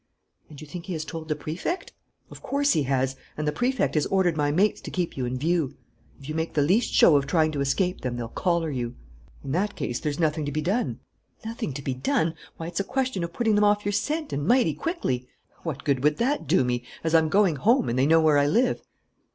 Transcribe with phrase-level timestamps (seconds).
[0.49, 1.93] "And you think he has told the Prefect?"
[2.31, 5.37] "Of course he has; and the Prefect has ordered my mates to keep you in
[5.37, 5.77] view.
[6.19, 8.95] If you make the least show of trying to escape them, they'll collar you."
[9.43, 10.99] "In that case, there's nothing to be done?"
[11.45, 12.33] "Nothing to be done?
[12.57, 15.27] Why, it's a question of putting them off your scent and mighty quickly!"
[15.61, 18.47] "What good would that do me, as I'm going home and they know where I
[18.47, 18.81] live?"